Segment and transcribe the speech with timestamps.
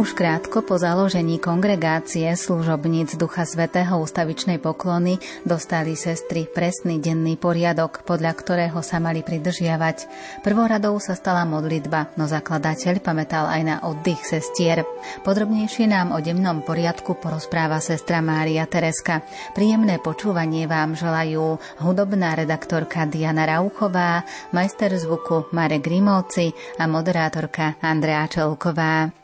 [0.00, 8.00] Už krátko po založení kongregácie služobníc Ducha Svetého ústavičnej poklony dostali sestry presný denný poriadok,
[8.08, 10.08] podľa ktorého sa mali pridržiavať.
[10.40, 14.88] Prvoradou sa stala modlitba, no zakladateľ pamätal aj na oddych sestier.
[15.20, 19.20] Podrobnejšie nám o dennom poriadku porozpráva sestra Mária Tereska.
[19.52, 24.24] Príjemné počúvanie vám želajú hudobná redaktorka Diana Rauchová,
[24.56, 29.19] majster zvuku Marek Grimovci a moderátorka Andrea Čelková.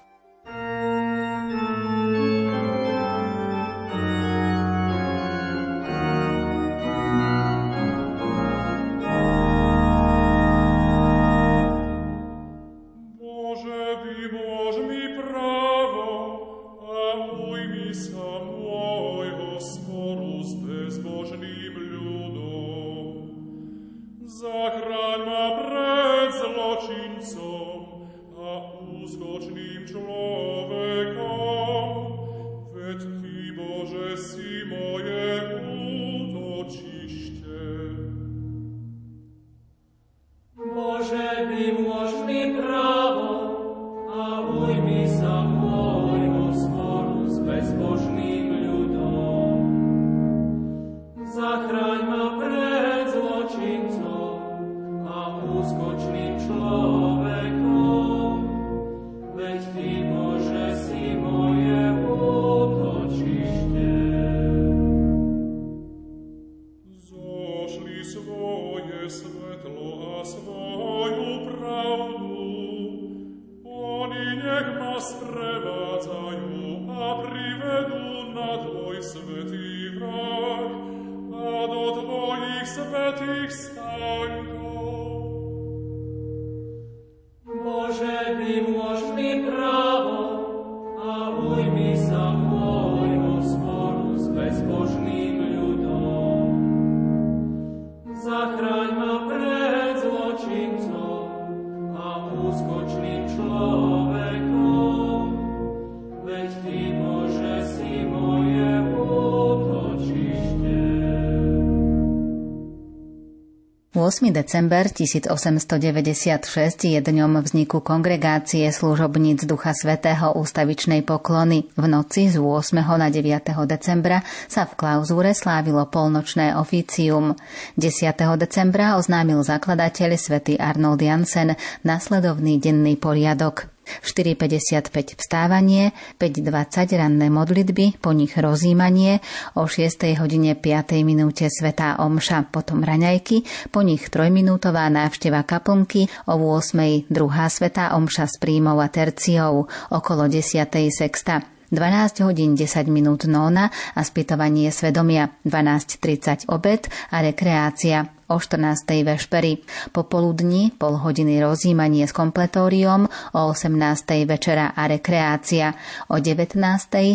[114.29, 121.65] December 1896 je dňom vzniku kongregácie služobníc Ducha Svetého ústavičnej poklony.
[121.81, 122.77] V noci z 8.
[122.77, 123.57] na 9.
[123.65, 124.21] decembra
[124.53, 127.41] sa v klauzúre slávilo polnočné oficium.
[127.81, 128.37] 10.
[128.37, 133.76] decembra oznámil zakladateľ svätý Arnold Jansen nasledovný denný poriadok.
[134.03, 139.21] 4.55 vstávanie, 5.20 ranné modlitby, po nich rozímanie,
[139.55, 140.19] o 6.
[140.19, 141.07] hodine 5.
[141.07, 147.07] minúte Svetá Omša, potom raňajky, po nich trojminútová návšteva kaplnky, o 8.
[147.11, 150.67] druhá Svetá Omša s príjmou a terciou, okolo 10.
[150.91, 151.43] sexta.
[151.71, 159.07] 12 hodín 10 minút nóna a spýtovanie svedomia, 12.30 obed a rekreácia, o 14.
[159.07, 159.59] vešpery,
[159.93, 164.27] popoludní pol hodiny rozímanie s kompletóriom, o 18.
[164.27, 165.75] večera a rekreácia,
[166.11, 166.59] o 19.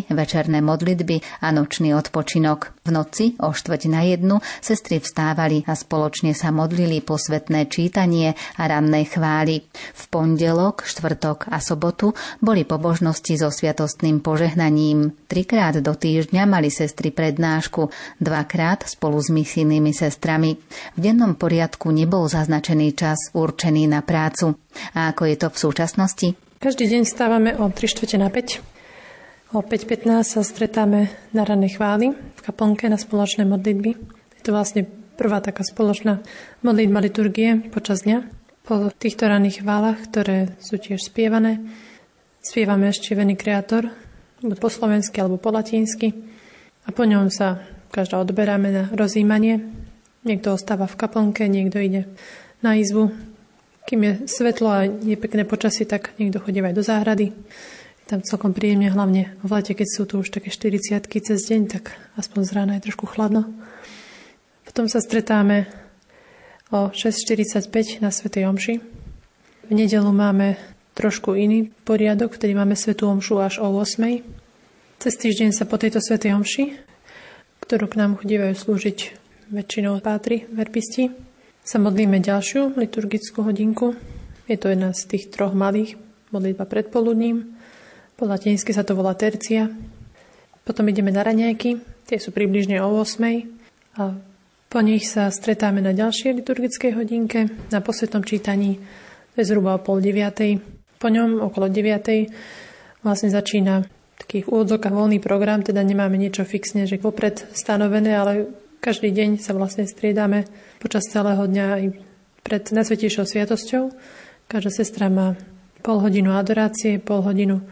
[0.09, 2.80] večerné modlitby a nočný odpočinok.
[2.81, 8.63] V noci o štvrť na jednu sestry vstávali a spoločne sa modlili posvetné čítanie a
[8.65, 9.61] ranné chvály.
[9.93, 15.13] V pondelok, štvrtok a sobotu boli pobožnosti so sviatostným požehnaním.
[15.29, 20.57] Trikrát do týždňa mali sestry prednášku, dvakrát spolu s misijnými sestrami.
[20.97, 24.57] V dennom poriadku nebol zaznačený čas určený na prácu.
[24.97, 26.27] A ako je to v súčasnosti?
[26.57, 28.80] Každý deň stávame o 3 čtvrte na 5.
[29.51, 33.91] O 5.15 sa stretáme na ranej chváli v kaplnke na spoločné modlitby.
[34.39, 34.87] Je to vlastne
[35.19, 36.23] prvá taká spoločná
[36.63, 38.31] modlitba liturgie počas dňa.
[38.63, 41.59] Po týchto ranných chválach, ktoré sú tiež spievané,
[42.39, 43.91] spievame ešte vený kreator,
[44.39, 46.15] buď po slovensky alebo po latinsky.
[46.87, 47.59] A po ňom sa
[47.91, 49.81] každá odberáme na rozímanie,
[50.21, 52.05] Niekto ostáva v kaplnke, niekto ide
[52.61, 53.09] na izbu.
[53.89, 57.33] Kým je svetlo a je pekné počasie, tak niekto chodí aj do záhrady.
[58.07, 61.95] Tam celkom príjemne, hlavne v lete, keď sú tu už také 40 cez deň, tak
[62.17, 63.47] aspoň z rána je trošku chladno.
[64.67, 65.67] Potom sa stretáme
[66.71, 68.75] o 6.45 na Svetej Omši.
[69.67, 70.55] V nedelu máme
[70.95, 74.23] trošku iný poriadok, vtedy máme Svetú Omšu až o 8.
[75.01, 76.63] Cez týždeň sa po tejto Svetej Omši,
[77.63, 78.97] ktorú k nám chodívajú slúžiť
[79.51, 81.11] väčšinou pátri, verbisti,
[81.61, 83.93] sa modlíme ďalšiu liturgickú hodinku.
[84.47, 85.99] Je to jedna z tých troch malých,
[86.31, 87.50] modlitba predpoludním.
[88.21, 89.65] Po latinsky sa to volá tercia.
[90.61, 93.97] Potom ideme na raňajky, tie sú približne o 8.
[93.97, 94.13] A
[94.69, 98.77] po nich sa stretáme na ďalšej liturgickej hodinke, na posvetnom čítaní,
[99.33, 100.21] to je zhruba o pol 9.
[101.01, 103.01] Po ňom okolo 9.
[103.01, 103.89] vlastne začína
[104.21, 108.53] takých úvodzokách voľný program, teda nemáme niečo fixne, že vopred stanovené, ale
[108.85, 110.45] každý deň sa vlastne striedame
[110.77, 111.83] počas celého dňa aj
[112.45, 113.89] pred Najsvetejšou sviatosťou.
[114.45, 115.33] Každá sestra má
[115.81, 117.65] pol hodinu adorácie, pol hodinu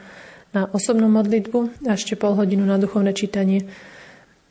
[0.53, 3.69] na osobnú modlitbu a ešte pol hodinu na duchovné čítanie.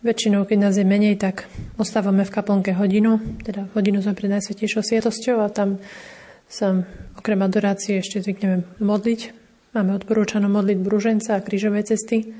[0.03, 4.83] Väčšinou, keď nás je menej, tak ostávame v kaplnke hodinu, teda hodinu sme pred Najsvetejšou
[4.87, 5.83] sviatosťou a tam
[6.47, 6.87] sa
[7.19, 9.39] okrem adorácie ešte zvykneme modliť
[9.77, 12.33] Máme odporúčanú modliť brúženca a krížové cesty.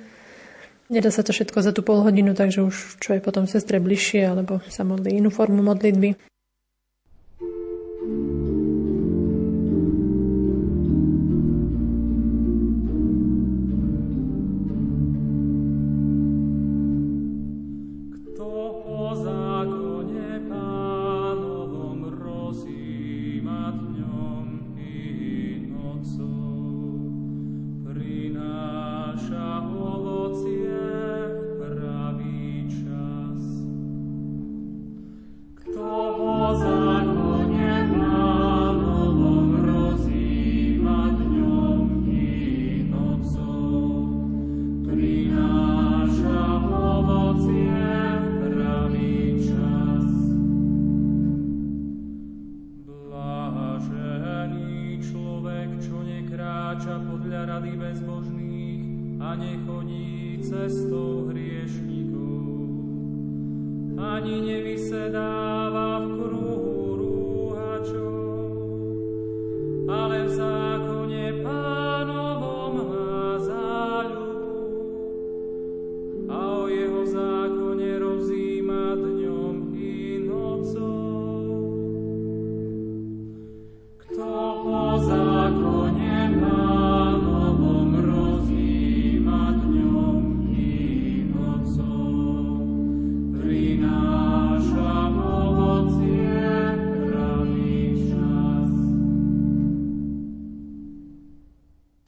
[0.89, 4.25] Nedá sa to všetko za tú pol hodinu, takže už čo je potom sestre bližšie,
[4.25, 6.17] alebo sa modlí inú formu modlitby.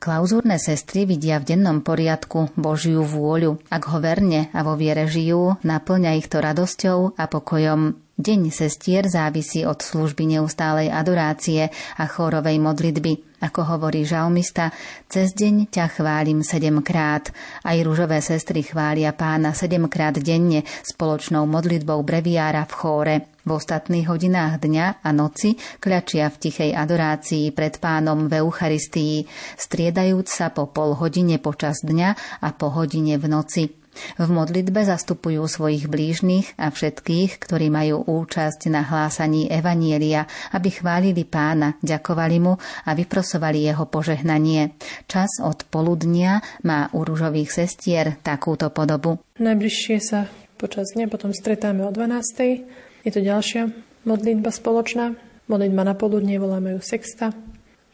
[0.00, 3.60] Klauzúrne sestry vidia v dennom poriadku Božiu vôľu.
[3.68, 8.00] Ak ho verne a vo viere žijú, naplňa ich to radosťou a pokojom.
[8.16, 11.68] Deň sestier závisí od služby neustálej adorácie
[12.00, 13.29] a chórovej modlitby.
[13.40, 14.68] Ako hovorí žalmista,
[15.08, 17.32] cez deň ťa chválim sedemkrát.
[17.64, 23.16] Aj rúžové sestry chvália pána sedemkrát denne spoločnou modlitbou breviára v chóre.
[23.40, 29.24] V ostatných hodinách dňa a noci kľačia v tichej adorácii pred pánom v Eucharistii,
[29.56, 33.79] striedajúc sa po pol hodine počas dňa a po hodine v noci.
[34.18, 41.24] V modlitbe zastupujú svojich blížnych a všetkých, ktorí majú účasť na hlásaní Evanielia, aby chválili
[41.24, 44.76] pána, ďakovali mu a vyprosovali jeho požehnanie.
[45.06, 49.20] Čas od poludnia má u rúžových sestier takúto podobu.
[49.40, 50.28] Najbližšie sa
[50.60, 53.04] počas dňa potom stretáme o 12.
[53.04, 53.72] Je to ďalšia
[54.04, 55.16] modlitba spoločná.
[55.48, 57.32] Modlitba na poludnie voláme ju sexta.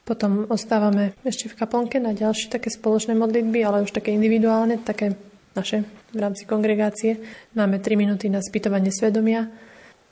[0.07, 5.19] Potom ostávame ešte v kaplnke na ďalšie také spoločné modlitby, ale už také individuálne, také
[5.57, 5.83] naše
[6.17, 7.21] v rámci kongregácie.
[7.53, 9.53] Máme 3 minúty na spýtovanie svedomia.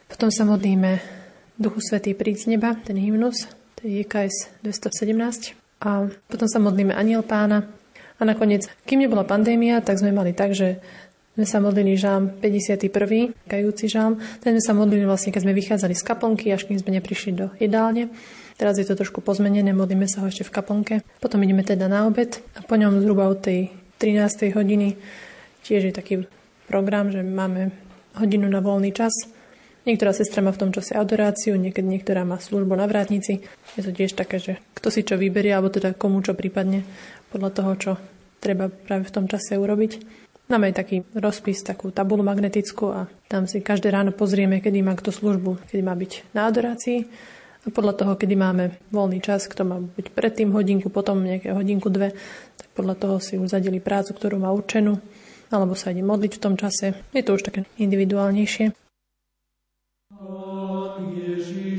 [0.04, 1.00] Potom sa modlíme
[1.56, 3.49] Duchu Svetý príď z neba, ten hymnus,
[3.80, 5.56] to je JKS 217.
[5.80, 7.64] A potom sa modlíme Aniel pána.
[8.20, 10.78] A nakoniec, kým nebola pandémia, tak sme mali tak, že
[11.34, 13.34] sme sa modlili žám 51.
[13.50, 14.20] kajúci žám.
[14.38, 17.50] Ten sme sa modlili vlastne, keď sme vychádzali z kaplnky, až kým sme neprišli do
[17.58, 18.12] jedálne.
[18.54, 20.94] Teraz je to trošku pozmenené, modlíme sa ho ešte v kaplnke.
[21.18, 24.54] Potom ideme teda na obed a po ňom zhruba od tej 13.
[24.54, 24.94] hodiny
[25.64, 26.14] Tiež je taký
[26.68, 27.73] program, že máme
[28.21, 29.16] hodinu na voľný čas.
[29.85, 33.44] Niektorá sestra má v tom čase adoráciu, niekedy niektorá má službu na vrátnici.
[33.76, 36.85] Je to tiež také, že kto si čo vyberie, alebo teda komu čo prípadne
[37.28, 37.92] podľa toho, čo
[38.40, 39.92] treba práve v tom čase urobiť.
[40.52, 44.92] Máme aj taký rozpis, takú tabulu magnetickú a tam si každé ráno pozrieme, kedy má
[44.92, 47.09] kto službu, kedy má byť na adorácii.
[47.64, 51.88] A podľa toho, kedy máme voľný čas, kto má byť predtým hodinku, potom nejaké hodinku,
[51.88, 52.12] dve,
[52.61, 55.00] tak podľa toho si už zadeli prácu, ktorú má určenú
[55.54, 56.99] alebo sa ide modliť v tom čase.
[57.14, 58.75] Je to už také individuálnejšie.
[60.94, 61.73] kedykoľvek budete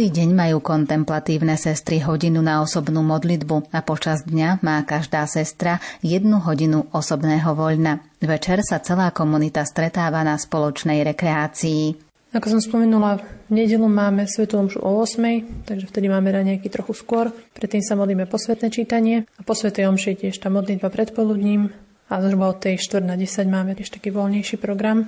[0.00, 5.76] Každý deň majú kontemplatívne sestry hodinu na osobnú modlitbu a počas dňa má každá sestra
[6.00, 8.00] jednu hodinu osobného voľna.
[8.16, 12.00] Večer sa celá komunita stretáva na spoločnej rekreácii.
[12.32, 16.96] Ako som spomenula, v nedelu máme Svetú omšu o 8, takže vtedy máme raňajky trochu
[16.96, 17.28] skôr.
[17.52, 21.76] Predtým sa modlíme posvetné čítanie a po Svetej omši tiež tá modlitba predpoludním
[22.08, 25.04] a zhruba od tej 4 na 10 máme tiež taký voľnejší program.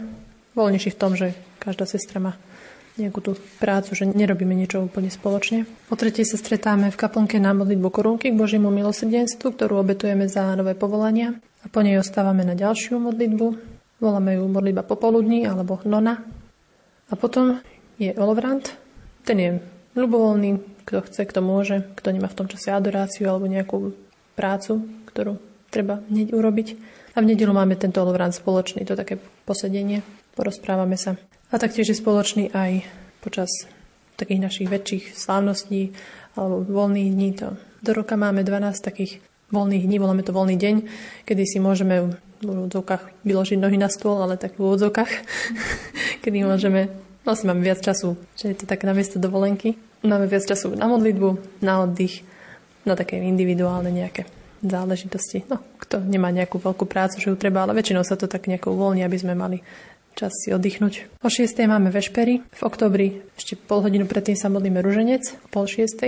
[0.53, 1.33] Voľnejší v tom, že
[1.65, 2.37] každá sestra má
[3.01, 5.65] nejakú tú prácu, že nerobíme niečo úplne spoločne.
[5.89, 10.53] Po tretie sa stretáme v kaplnke na modlitbu korunky k Božiemu milosrdenstvu, ktorú obetujeme za
[10.53, 11.37] nové povolania.
[11.65, 13.47] A po nej ostávame na ďalšiu modlitbu.
[14.03, 16.21] Voláme ju modlitba popoludní alebo nona.
[17.09, 17.63] A potom
[17.97, 18.67] je olovrant.
[19.23, 19.51] Ten je
[19.95, 23.95] ľubovoľný, kto chce, kto môže, kto nemá v tom čase adoráciu alebo nejakú
[24.35, 25.39] prácu, ktorú
[25.71, 26.69] treba hneď urobiť.
[27.15, 30.01] A v nedelu máme tento olovrant spoločný, to také posedenie,
[30.33, 31.17] porozprávame sa.
[31.53, 32.89] A taktiež je spoločný aj
[33.21, 33.69] počas
[34.17, 35.93] takých našich väčších slávností
[36.33, 37.31] alebo voľných dní.
[37.45, 39.21] To do roka máme 12 takých
[39.53, 40.75] voľných dní, voláme to voľný deň,
[41.29, 45.13] kedy si môžeme v úvodzovkách vyložiť nohy na stôl, ale tak v úvodzovkách,
[46.25, 46.89] kedy môžeme,
[47.23, 49.77] vlastne máme viac času, že je to tak na miesto dovolenky.
[50.01, 52.25] Máme viac času na modlitbu, na oddych,
[52.89, 54.25] na také individuálne nejaké
[54.65, 55.45] záležitosti.
[55.53, 58.75] No, kto nemá nejakú veľkú prácu, že ju treba, ale väčšinou sa to tak nejako
[58.75, 59.61] uvoľní, aby sme mali
[60.15, 61.23] čas si oddychnúť.
[61.25, 61.53] O 6.
[61.69, 65.99] máme vešpery, v oktobri ešte pol hodinu predtým sa modlíme ruženec, pol 6.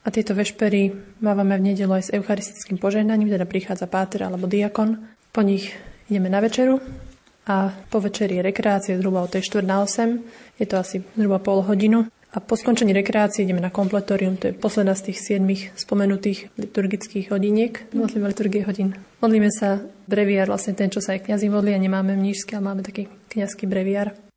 [0.00, 4.96] A tieto vešpery mávame v nedelu aj s eucharistickým požehnaním, teda prichádza páter alebo diakon.
[5.28, 5.76] Po nich
[6.08, 6.80] ideme na večeru
[7.44, 10.56] a po večeri je rekreácia zhruba od tej 4 na 8.
[10.56, 12.08] Je to asi zhruba pol hodinu.
[12.30, 17.34] A po skončení rekreácie ideme na kompletorium, to je posledná z tých siedmých spomenutých liturgických
[17.34, 18.94] hodiniek, modlíme liturgie hodín.
[19.18, 23.10] Modlíme sa breviár, vlastne ten, čo sa aj kniazy modlia, nemáme mnížsky, ale máme taký
[23.34, 24.29] kniazský breviár.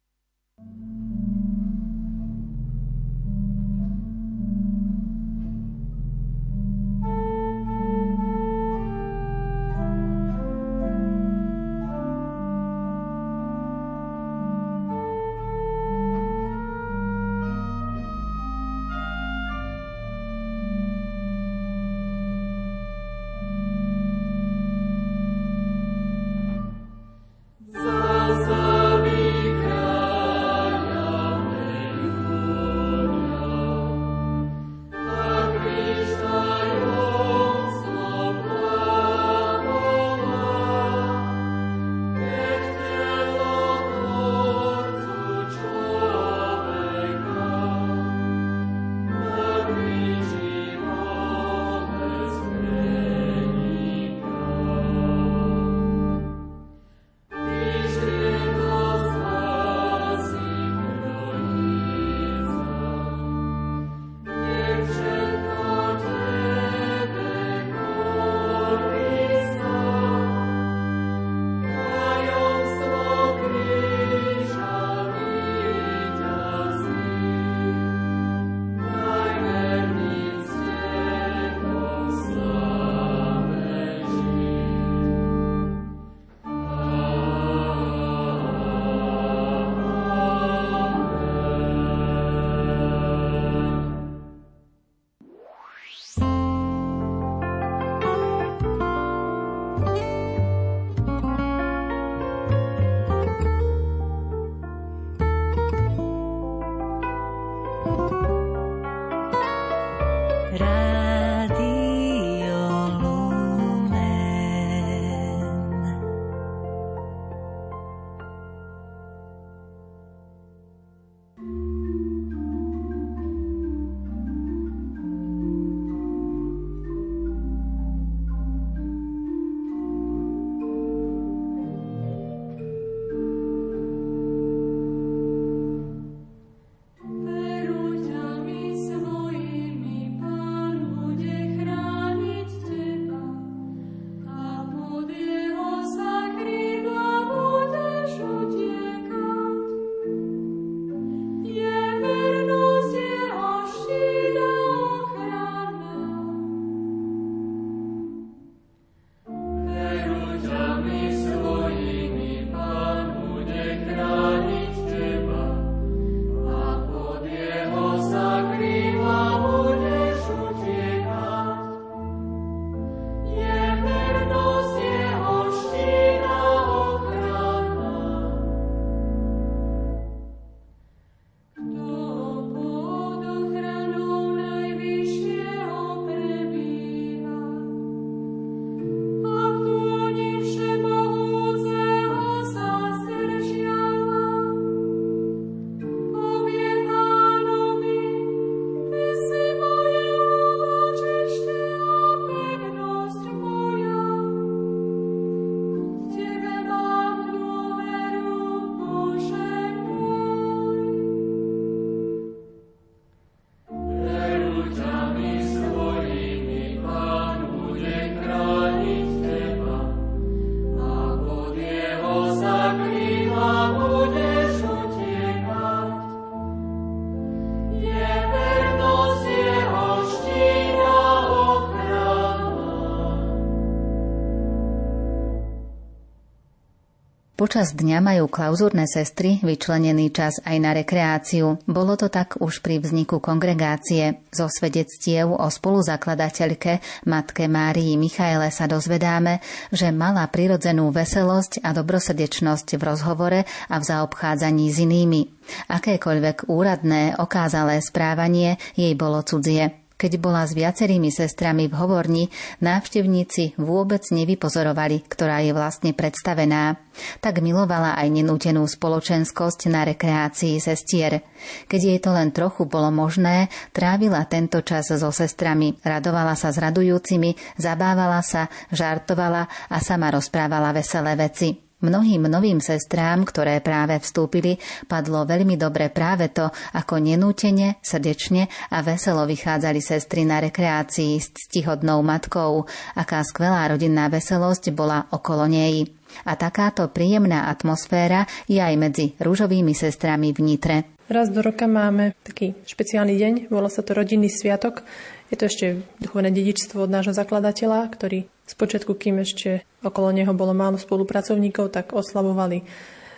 [237.53, 241.61] Počas dňa majú klauzúrne sestry vyčlenený čas aj na rekreáciu.
[241.69, 244.25] Bolo to tak už pri vzniku kongregácie.
[244.33, 249.37] Zo svedectiev o spoluzakladateľke, matke Márii Michaele sa dozvedáme,
[249.69, 255.21] že mala prirodzenú veselosť a dobrosrdečnosť v rozhovore a v zaobchádzaní s inými.
[255.69, 259.82] Akékoľvek úradné, okázalé správanie jej bolo cudzie.
[260.03, 262.27] Keď bola s viacerými sestrami v hovorni,
[262.59, 266.75] návštevníci vôbec nevypozorovali, ktorá je vlastne predstavená.
[267.23, 271.23] Tak milovala aj nenútenú spoločenskosť na rekreácii sestier.
[271.71, 276.59] Keď jej to len trochu bolo možné, trávila tento čas so sestrami, radovala sa s
[276.59, 281.72] radujúcimi, zabávala sa, žartovala a sama rozprávala veselé veci.
[281.83, 284.55] Mnohým novým sestrám, ktoré práve vstúpili,
[284.87, 286.47] padlo veľmi dobre práve to,
[286.79, 292.63] ako nenútene, srdečne a veselo vychádzali sestry na rekreácii s ctihodnou matkou,
[292.95, 295.91] aká skvelá rodinná veselosť bola okolo nej.
[296.23, 300.77] A takáto príjemná atmosféra je aj medzi rúžovými sestrami v Nitre.
[301.11, 304.87] Raz do roka máme taký špeciálny deň, volá sa to rodinný sviatok.
[305.27, 310.51] Je to ešte duchovné dedičstvo od nášho zakladateľa, ktorý Spočiatku, kým ešte okolo neho bolo
[310.51, 312.67] málo spolupracovníkov, tak oslavovali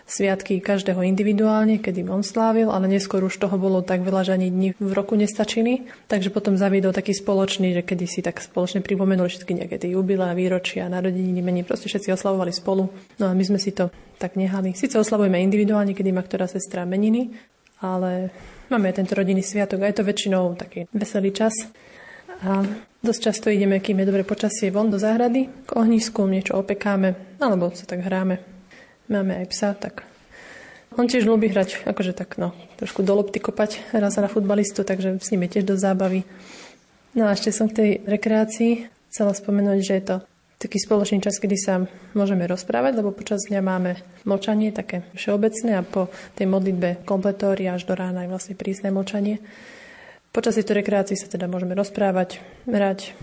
[0.06, 4.54] sviatky každého individuálne, kedy on slávil, ale neskôr už toho bolo tak veľa, že ani
[4.54, 5.90] dní v roku nestačili.
[6.06, 10.38] Takže potom zaviedol taký spoločný, že kedy si tak spoločne pripomenuli všetky nejaké tie jubilá,
[10.38, 12.86] výročia, narodeniny, mení, proste všetci oslavovali spolu.
[13.18, 13.90] No a my sme si to
[14.22, 14.78] tak nehali.
[14.78, 17.34] Sice oslavujeme individuálne, kedy má ktorá sestra meniny,
[17.82, 18.30] ale
[18.70, 21.54] máme aj tento rodinný sviatok a je to väčšinou taký veselý čas.
[22.44, 22.66] A
[23.00, 27.72] dosť často ideme, kým je dobre počasie, von do záhrady, k ohnisku, niečo opekáme, alebo
[27.72, 28.42] sa tak hráme.
[29.08, 30.04] Máme aj psa, tak
[30.96, 34.88] on tiež ľúbi hrať, akože tak, no, trošku do lopty kopať, hrá sa na futbalistu,
[34.88, 36.24] takže s ním je tiež do zábavy.
[37.16, 40.16] No a ešte som k tej rekreácii chcela spomenúť, že je to
[40.60, 41.84] taký spoločný čas, kedy sa
[42.16, 46.08] môžeme rozprávať, lebo počas dňa máme močanie také všeobecné a po
[46.40, 49.44] tej modlitbe kompletóri až do rána je vlastne prísne močanie.
[50.36, 53.16] Počas tejto rekreácií sa teda môžeme rozprávať, hrať,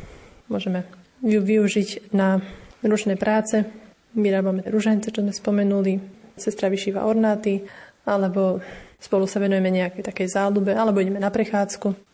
[0.48, 0.88] môžeme
[1.20, 2.40] ju využiť na
[2.80, 3.68] ručné práce.
[4.16, 6.00] Vyrábame ružence, čo sme spomenuli,
[6.40, 7.68] sestra vyšíva ornáty,
[8.08, 8.64] alebo
[8.96, 12.11] spolu sa venujeme nejakej takej záľube, alebo ideme na prechádzku.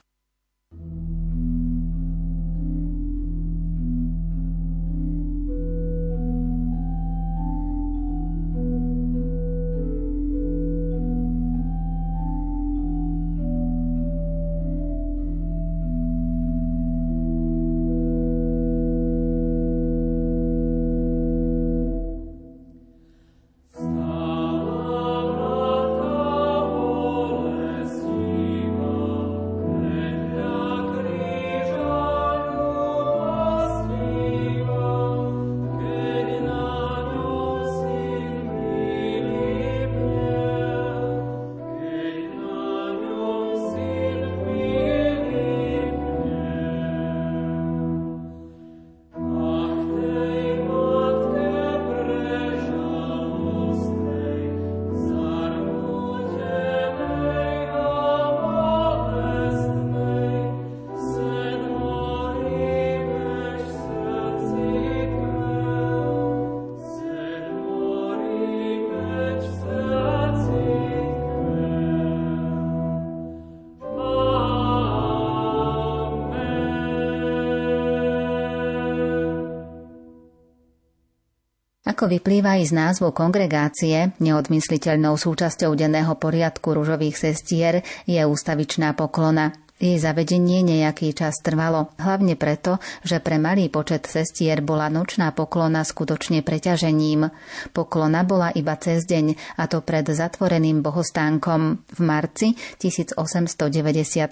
[81.99, 89.51] Ako vyplýva aj z názvu kongregácie, neodmysliteľnou súčasťou denného poriadku ružových sestier je ústavičná poklona.
[89.79, 95.87] Jej zavedenie nejaký čas trvalo, hlavne preto, že pre malý počet sestier bola nočná poklona
[95.87, 97.31] skutočne preťažením.
[97.71, 101.79] Poklona bola iba cez deň, a to pred zatvoreným bohostánkom.
[101.95, 104.27] V marci 1897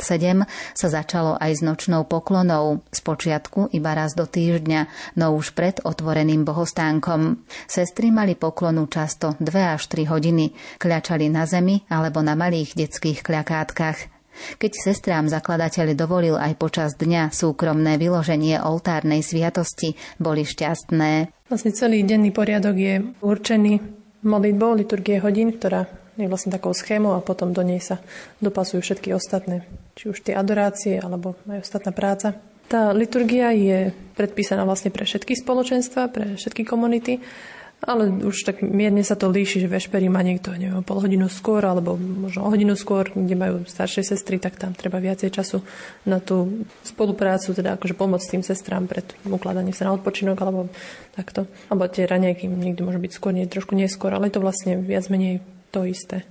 [0.74, 6.42] sa začalo aj s nočnou poklonou, spočiatku iba raz do týždňa, no už pred otvoreným
[6.42, 7.46] bohostánkom.
[7.70, 9.46] Sestry mali poklonu často 2
[9.78, 10.50] až 3 hodiny,
[10.82, 14.15] kľačali na zemi alebo na malých detských kľakátkach.
[14.57, 21.33] Keď sestrám zakladateľ dovolil aj počas dňa súkromné vyloženie oltárnej sviatosti, boli šťastné.
[21.46, 23.72] Vlastne celý denný poriadok je určený
[24.27, 28.01] modlitbou liturgie hodín, ktorá je vlastne takou schémou a potom do nej sa
[28.40, 32.35] dopasujú všetky ostatné, či už tie adorácie alebo aj ostatná práca.
[32.66, 37.22] Tá liturgia je predpísaná vlastne pre všetky spoločenstva, pre všetky komunity
[37.84, 41.60] Ale už tak mierne sa to líši, že vešpery má niekto neviem, pol hodinu skôr
[41.60, 45.60] alebo možno o hodinu skôr, kde majú staršie sestry, tak tam treba viacej času
[46.08, 50.72] na tú spoluprácu, teda akože pomoc tým sestrám pred ukladaním sa na odpočinok alebo
[51.12, 51.44] takto.
[51.68, 55.06] Alebo tie ranejky niekde môže byť skôr, nie, trošku neskôr, ale je to vlastne viac
[55.12, 56.24] menej to isté.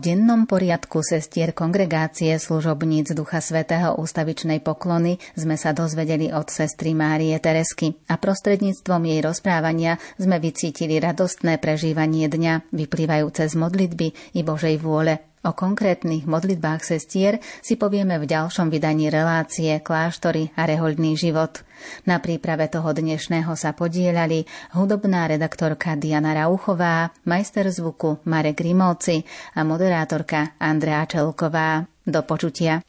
[0.00, 7.36] Dennom poriadku sestier kongregácie služobníc Ducha Svetého ústavičnej poklony sme sa dozvedeli od sestry Márie
[7.36, 14.80] Teresky a prostredníctvom jej rozprávania sme vycítili radostné prežívanie dňa, vyplývajúce z modlitby i Božej
[14.80, 15.29] vôle.
[15.40, 21.64] O konkrétnych modlitbách sestier si povieme v ďalšom vydaní relácie Kláštory a rehoľný život.
[22.04, 24.44] Na príprave toho dnešného sa podielali
[24.76, 29.24] hudobná redaktorka Diana Rauchová, majster zvuku Marek Grimovci
[29.56, 31.88] a moderátorka Andrea Čelková.
[32.04, 32.84] Do počutia.